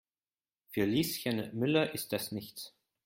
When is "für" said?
0.71-0.85